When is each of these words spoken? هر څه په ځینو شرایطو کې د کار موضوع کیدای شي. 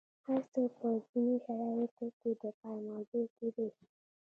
هر 0.27 0.41
څه 0.53 0.61
په 0.77 0.87
ځینو 1.07 1.33
شرایطو 1.45 2.05
کې 2.19 2.29
د 2.41 2.43
کار 2.59 2.77
موضوع 2.89 3.25
کیدای 3.37 3.67
شي. 3.75 3.85